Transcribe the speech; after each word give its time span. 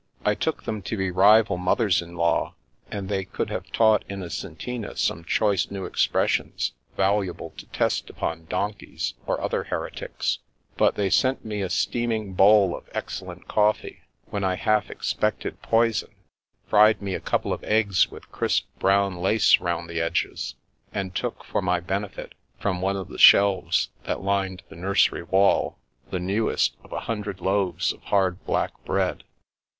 I 0.25 0.33
took 0.33 0.63
them 0.63 0.81
to 0.81 0.97
be 0.97 1.11
rival 1.11 1.57
mothers 1.59 2.01
in 2.01 2.15
law, 2.15 2.55
and 2.89 3.07
they 3.07 3.23
could 3.23 3.51
have 3.51 3.71
taught 3.71 4.03
Innocentina 4.09 4.97
some 4.97 5.23
choice 5.23 5.69
new 5.69 5.85
expressions 5.85 6.71
valuable 6.97 7.51
to 7.57 7.67
test 7.67 8.09
upon 8.09 8.45
donkeys 8.45 9.13
or 9.27 9.39
other 9.39 9.65
heretics; 9.65 10.39
but 10.75 10.95
they 10.95 11.11
sent 11.11 11.45
me 11.45 11.61
a 11.61 11.69
steam 11.69 12.11
ing 12.11 12.33
bowl 12.33 12.75
of 12.75 12.89
excellent 12.93 13.47
coffee, 13.47 14.01
when 14.31 14.43
I 14.43 14.55
half 14.55 14.89
expected 14.89 15.61
poison; 15.61 16.09
fried 16.67 16.99
me 16.99 17.13
a 17.13 17.19
couple 17.19 17.53
of 17.53 17.63
eggs 17.63 18.09
with 18.09 18.31
crisp 18.31 18.65
brown 18.79 19.17
lace 19.17 19.59
round 19.59 19.87
the 19.87 20.01
edges, 20.01 20.55
and 20.91 21.13
took 21.13 21.43
for 21.43 21.61
my 21.61 21.79
bendit, 21.79 22.33
from 22.59 22.81
one 22.81 22.95
of 22.97 23.07
the 23.09 23.19
shelves 23.19 23.89
that 24.05 24.21
lined 24.23 24.63
the 24.67 24.75
nursery 24.75 25.21
wall, 25.21 25.77
the 26.09 26.19
newest 26.19 26.75
of 26.83 26.91
a 26.91 27.01
hundred 27.01 27.39
loaves 27.39 27.93
of 27.93 28.01
hard 28.05 28.43
black 28.47 28.71
bread. 28.83 29.23